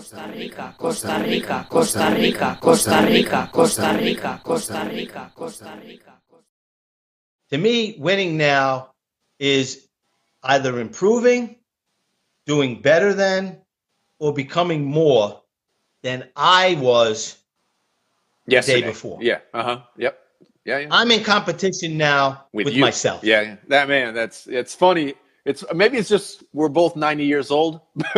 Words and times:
Costa 0.00 0.26
Rica, 0.32 0.74
Costa 0.78 1.22
Rica, 1.22 1.66
Costa 1.68 2.08
Rica, 2.14 2.58
Costa 2.58 3.04
Rica, 3.04 3.50
Costa 3.52 3.92
Rica, 3.92 4.40
Costa 4.42 4.88
Rica, 4.88 5.30
Costa 5.34 5.78
Rica. 5.78 6.18
To 7.50 7.58
me, 7.58 7.96
winning 7.98 8.38
now 8.38 8.94
is 9.38 9.88
either 10.42 10.80
improving, 10.80 11.56
doing 12.46 12.80
better 12.80 13.12
than, 13.12 13.60
or 14.18 14.32
becoming 14.32 14.86
more 14.86 15.42
than 16.00 16.30
I 16.34 16.78
was 16.80 17.36
Yes, 18.46 18.64
day 18.64 18.80
before. 18.80 19.18
Yeah. 19.20 19.40
Uh 19.52 19.62
huh. 19.62 19.80
Yep. 19.98 20.18
Yeah. 20.64 20.78
yeah. 20.78 20.88
I'm 20.90 21.10
in 21.10 21.22
competition 21.22 21.98
now 21.98 22.46
with, 22.54 22.72
you. 22.72 22.80
myself. 22.80 23.22
Yeah, 23.22 23.42
yeah. 23.42 23.56
That 23.68 23.86
man. 23.86 24.14
That's 24.14 24.46
it's 24.46 24.74
funny. 24.74 25.12
It's 25.44 25.64
maybe 25.74 25.96
it's 25.98 26.08
just 26.08 26.44
we're 26.52 26.68
both 26.68 26.96
90 26.96 27.24
years 27.24 27.50
old, 27.50 27.80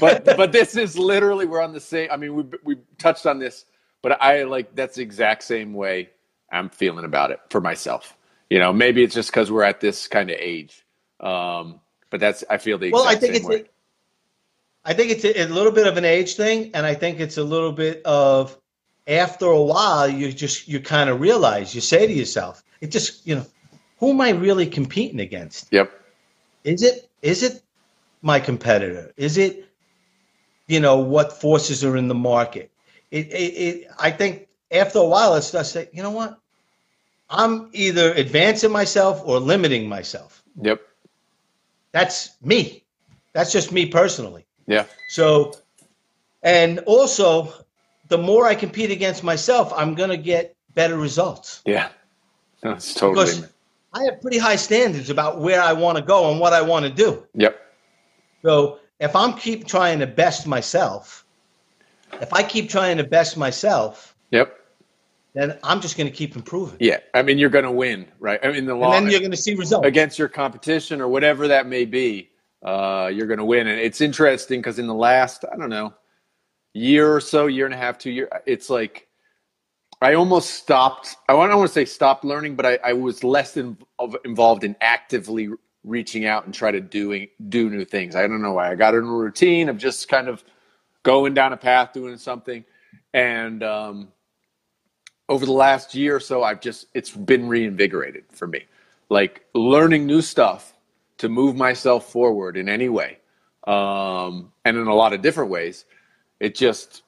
but 0.00 0.24
but 0.24 0.52
this 0.52 0.76
is 0.76 0.98
literally 0.98 1.46
we're 1.46 1.62
on 1.62 1.72
the 1.72 1.80
same. 1.80 2.08
I 2.10 2.16
mean, 2.16 2.34
we 2.34 2.44
we 2.64 2.76
touched 2.98 3.26
on 3.26 3.38
this, 3.38 3.66
but 4.02 4.20
I 4.20 4.42
like 4.44 4.74
that's 4.74 4.96
the 4.96 5.02
exact 5.02 5.44
same 5.44 5.74
way 5.74 6.10
I'm 6.50 6.70
feeling 6.70 7.04
about 7.04 7.30
it 7.30 7.40
for 7.50 7.60
myself. 7.60 8.16
You 8.50 8.58
know, 8.58 8.72
maybe 8.72 9.02
it's 9.02 9.14
just 9.14 9.30
because 9.30 9.50
we're 9.50 9.62
at 9.62 9.80
this 9.80 10.08
kind 10.08 10.30
of 10.30 10.36
age. 10.38 10.84
Um, 11.20 11.80
but 12.10 12.20
that's 12.20 12.44
I 12.50 12.58
feel 12.58 12.78
the 12.78 12.90
Well, 12.90 13.06
I 13.06 13.14
think 13.14 13.34
same 13.34 13.36
it's 13.36 13.48
way. 13.48 13.56
a, 13.56 13.64
I 14.84 14.94
think 14.94 15.12
it's 15.12 15.24
a, 15.24 15.44
a 15.44 15.46
little 15.46 15.72
bit 15.72 15.86
of 15.86 15.96
an 15.96 16.04
age 16.04 16.34
thing, 16.34 16.72
and 16.74 16.84
I 16.84 16.94
think 16.94 17.20
it's 17.20 17.38
a 17.38 17.44
little 17.44 17.72
bit 17.72 18.02
of 18.04 18.58
after 19.06 19.46
a 19.46 19.62
while 19.62 20.08
you 20.08 20.32
just 20.32 20.68
you 20.68 20.80
kind 20.80 21.10
of 21.10 21.20
realize 21.20 21.74
you 21.74 21.80
say 21.80 22.06
to 22.06 22.12
yourself, 22.12 22.62
it 22.80 22.88
just 22.88 23.26
you 23.26 23.36
know, 23.36 23.46
who 24.02 24.10
am 24.10 24.20
I 24.20 24.30
really 24.30 24.66
competing 24.66 25.20
against? 25.20 25.68
Yep. 25.70 25.92
Is 26.64 26.82
it 26.82 27.08
is 27.22 27.44
it 27.44 27.62
my 28.20 28.40
competitor? 28.40 29.12
Is 29.16 29.38
it 29.38 29.68
you 30.66 30.80
know 30.80 30.96
what 30.96 31.32
forces 31.32 31.84
are 31.84 31.96
in 31.96 32.08
the 32.08 32.14
market? 32.16 32.72
It, 33.12 33.28
it, 33.28 33.52
it 33.66 33.88
I 34.00 34.10
think 34.10 34.48
after 34.72 34.98
a 34.98 35.04
while 35.04 35.36
it's 35.36 35.52
just 35.52 35.72
say, 35.72 35.88
you 35.92 36.02
know 36.02 36.10
what? 36.10 36.36
I'm 37.30 37.70
either 37.74 38.12
advancing 38.14 38.72
myself 38.72 39.22
or 39.24 39.38
limiting 39.38 39.88
myself. 39.88 40.42
Yep. 40.60 40.80
That's 41.92 42.30
me. 42.42 42.82
That's 43.34 43.52
just 43.52 43.70
me 43.70 43.86
personally. 43.86 44.46
Yeah. 44.66 44.86
So, 45.10 45.54
and 46.42 46.80
also, 46.80 47.52
the 48.08 48.18
more 48.18 48.46
I 48.46 48.56
compete 48.56 48.90
against 48.90 49.22
myself, 49.22 49.72
I'm 49.76 49.94
going 49.94 50.10
to 50.10 50.16
get 50.16 50.56
better 50.74 50.98
results 50.98 51.62
Yeah. 51.64 51.90
That's 52.62 52.94
totally. 52.94 53.26
because 53.26 53.52
I 53.94 54.04
have 54.04 54.20
pretty 54.20 54.38
high 54.38 54.56
standards 54.56 55.10
about 55.10 55.40
where 55.40 55.60
I 55.62 55.72
want 55.72 55.98
to 55.98 56.02
go 56.04 56.30
and 56.30 56.40
what 56.40 56.52
I 56.52 56.62
want 56.62 56.84
to 56.86 56.90
do. 56.90 57.26
Yep. 57.34 57.58
So, 58.42 58.78
if 59.00 59.14
I'm 59.16 59.34
keep 59.34 59.66
trying 59.66 59.98
to 60.00 60.06
best 60.06 60.46
myself, 60.46 61.24
if 62.20 62.32
I 62.32 62.42
keep 62.42 62.68
trying 62.70 62.96
to 62.98 63.04
best 63.04 63.36
myself, 63.36 64.14
Yep. 64.30 64.56
then 65.34 65.58
I'm 65.64 65.80
just 65.80 65.96
going 65.96 66.08
to 66.08 66.12
keep 66.16 66.36
improving. 66.36 66.76
Yeah. 66.80 66.98
I 67.14 67.22
mean, 67.22 67.38
you're 67.38 67.50
going 67.50 67.64
to 67.64 67.70
win, 67.72 68.06
right? 68.20 68.38
I 68.42 68.52
mean, 68.52 68.64
the 68.64 68.74
And 68.74 68.92
then 68.92 69.10
you're 69.10 69.20
going 69.20 69.30
to 69.32 69.36
see 69.36 69.54
results. 69.54 69.86
against 69.86 70.18
your 70.18 70.28
competition 70.28 71.00
or 71.00 71.08
whatever 71.08 71.48
that 71.48 71.66
may 71.66 71.84
be, 71.84 72.30
uh, 72.64 73.10
you're 73.12 73.26
going 73.26 73.38
to 73.38 73.44
win. 73.44 73.66
And 73.66 73.78
it's 73.80 74.00
interesting 74.00 74.60
because 74.60 74.78
in 74.78 74.86
the 74.86 74.94
last, 74.94 75.44
I 75.52 75.56
don't 75.56 75.70
know, 75.70 75.92
year 76.74 77.12
or 77.12 77.20
so, 77.20 77.46
year 77.46 77.66
and 77.66 77.74
a 77.74 77.78
half, 77.78 77.98
two 77.98 78.10
years, 78.10 78.28
it's 78.46 78.70
like 78.70 79.08
I 80.02 80.14
almost 80.14 80.50
stopped. 80.50 81.16
I 81.28 81.32
don't 81.32 81.56
want 81.56 81.68
to 81.68 81.72
say 81.72 81.84
stopped 81.84 82.24
learning, 82.24 82.56
but 82.56 82.66
I, 82.66 82.78
I 82.84 82.92
was 82.92 83.22
less 83.22 83.56
in, 83.56 83.78
of, 84.00 84.16
involved 84.24 84.64
in 84.64 84.74
actively 84.80 85.48
reaching 85.84 86.26
out 86.26 86.44
and 86.44 86.52
try 86.52 86.72
to 86.72 86.80
doing 86.80 87.28
do 87.48 87.70
new 87.70 87.84
things. 87.84 88.16
I 88.16 88.22
don't 88.22 88.42
know 88.42 88.54
why. 88.54 88.70
I 88.70 88.74
got 88.74 88.94
in 88.94 89.04
a 89.04 89.12
routine 89.12 89.68
of 89.68 89.78
just 89.78 90.08
kind 90.08 90.28
of 90.28 90.42
going 91.04 91.34
down 91.34 91.52
a 91.52 91.56
path, 91.56 91.92
doing 91.92 92.16
something, 92.16 92.64
and 93.14 93.62
um, 93.62 94.08
over 95.28 95.46
the 95.46 95.52
last 95.52 95.94
year 95.94 96.16
or 96.16 96.20
so, 96.20 96.42
I've 96.42 96.60
just 96.60 96.86
it's 96.94 97.10
been 97.10 97.48
reinvigorated 97.48 98.24
for 98.30 98.48
me. 98.48 98.64
Like 99.08 99.44
learning 99.54 100.06
new 100.06 100.20
stuff 100.20 100.74
to 101.18 101.28
move 101.28 101.54
myself 101.54 102.10
forward 102.10 102.56
in 102.56 102.68
any 102.68 102.88
way, 102.88 103.18
um, 103.68 104.52
and 104.64 104.76
in 104.76 104.88
a 104.88 104.94
lot 104.94 105.12
of 105.12 105.22
different 105.22 105.50
ways. 105.50 105.84
It 106.40 106.56
just 106.56 107.02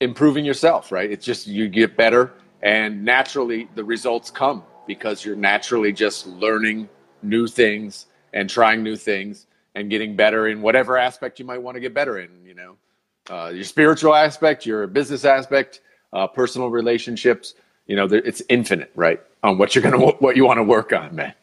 improving 0.00 0.44
yourself, 0.44 0.92
right? 0.92 1.10
It's 1.10 1.24
just 1.24 1.46
you 1.46 1.68
get 1.68 1.96
better, 1.96 2.32
and 2.62 3.04
naturally 3.04 3.68
the 3.74 3.84
results 3.84 4.30
come 4.30 4.62
because 4.86 5.24
you're 5.24 5.36
naturally 5.36 5.92
just 5.92 6.26
learning 6.26 6.88
new 7.22 7.46
things 7.46 8.06
and 8.32 8.48
trying 8.48 8.82
new 8.82 8.96
things 8.96 9.46
and 9.74 9.90
getting 9.90 10.16
better 10.16 10.48
in 10.48 10.62
whatever 10.62 10.96
aspect 10.96 11.38
you 11.38 11.44
might 11.44 11.58
want 11.58 11.74
to 11.76 11.80
get 11.80 11.94
better 11.94 12.18
in. 12.18 12.30
You 12.44 12.54
know, 12.54 12.76
uh, 13.30 13.48
your 13.48 13.64
spiritual 13.64 14.14
aspect, 14.14 14.66
your 14.66 14.86
business 14.86 15.24
aspect, 15.24 15.80
uh, 16.12 16.26
personal 16.26 16.70
relationships. 16.70 17.54
You 17.86 17.96
know, 17.96 18.04
it's 18.06 18.42
infinite, 18.48 18.92
right? 18.94 19.20
On 19.42 19.58
what 19.58 19.74
you're 19.74 19.82
gonna 19.82 19.98
what 20.20 20.36
you 20.36 20.44
want 20.44 20.58
to 20.58 20.64
work 20.64 20.92
on, 20.92 21.14
man. 21.14 21.34